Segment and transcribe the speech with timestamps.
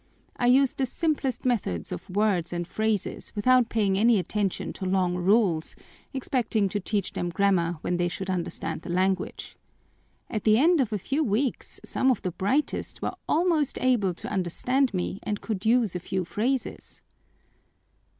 [0.35, 5.13] I used the simplest method of words and phrases without paying any attention to long
[5.15, 5.75] rules,
[6.11, 9.55] expecting to teach them grammar when they should understand the language.
[10.27, 14.27] At the end of a few weeks some of the brightest were almost able to
[14.33, 17.03] understand me and could use a few phrases."